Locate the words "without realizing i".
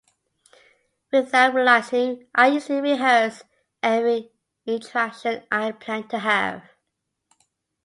1.11-2.47